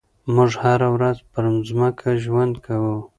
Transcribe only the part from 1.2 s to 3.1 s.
پر ځمکه ژوند کوو.